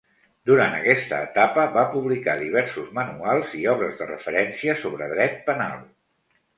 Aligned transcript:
Durant 0.49 0.77
aquesta 0.77 1.19
etapa 1.25 1.65
va 1.75 1.83
publicar 1.97 2.35
diversos 2.41 2.89
manuals 3.01 3.55
i 3.61 3.65
obres 3.77 3.97
de 4.03 4.11
referència 4.15 4.81
sobre 4.85 5.15
dret 5.17 5.43
penal. 5.53 5.83